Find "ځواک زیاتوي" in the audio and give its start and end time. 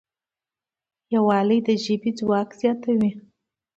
2.19-3.11